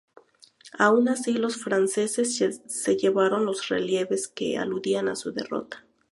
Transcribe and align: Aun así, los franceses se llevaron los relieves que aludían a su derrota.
Aun 0.79 1.09
así, 1.09 1.33
los 1.33 1.57
franceses 1.57 2.41
se 2.65 2.95
llevaron 2.97 3.45
los 3.45 3.67
relieves 3.69 4.27
que 4.27 4.57
aludían 4.57 5.07
a 5.09 5.15
su 5.15 5.31
derrota. 5.31 5.85